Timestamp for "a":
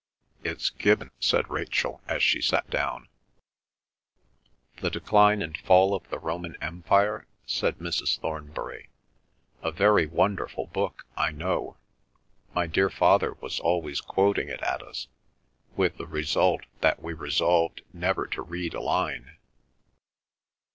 9.61-9.71, 18.73-18.81